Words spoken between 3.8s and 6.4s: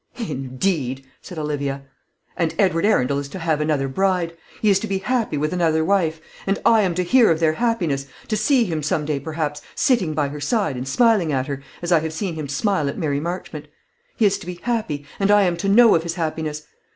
bride. He is to be happy with another wife;